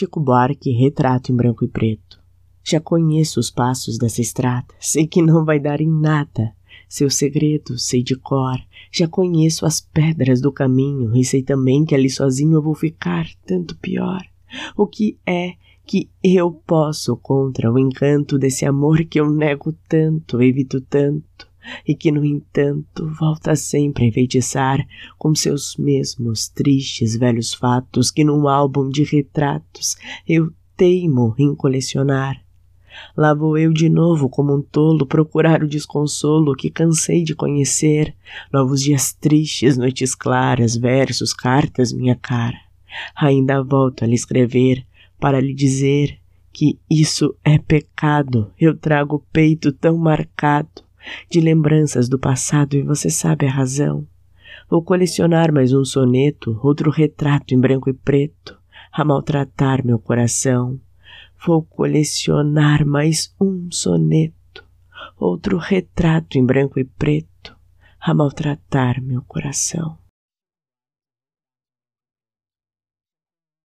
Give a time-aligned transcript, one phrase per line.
[0.00, 2.18] Chico Buarque, retrato em branco e preto.
[2.64, 6.54] Já conheço os passos dessa estrada, sei que não vai dar em nada.
[6.88, 8.58] Seu segredo sei de cor,
[8.90, 13.26] já conheço as pedras do caminho e sei também que ali sozinho eu vou ficar
[13.44, 14.22] tanto pior.
[14.74, 20.40] O que é que eu posso contra o encanto desse amor que eu nego tanto,
[20.40, 21.49] evito tanto?
[21.86, 24.86] E que, no entanto, volta sempre a enfeitiçar
[25.18, 29.96] com seus mesmos tristes velhos fatos que num álbum de retratos
[30.26, 32.42] eu teimo em colecionar.
[33.16, 38.14] Lá vou eu de novo, como um tolo, procurar o desconsolo que cansei de conhecer.
[38.52, 42.58] Novos dias tristes, noites claras, versos, cartas, minha cara.
[43.14, 44.84] Ainda volto a lhe escrever
[45.18, 46.18] para lhe dizer
[46.52, 48.50] que isso é pecado.
[48.58, 50.82] Eu trago o peito tão marcado
[51.28, 54.06] de lembranças do passado e você sabe a razão.
[54.68, 58.58] Vou colecionar mais um soneto, outro retrato em branco e preto,
[58.92, 60.78] a maltratar meu coração.
[61.44, 64.64] Vou colecionar mais um soneto,
[65.18, 67.56] outro retrato em branco e preto,
[68.00, 69.98] a maltratar meu coração.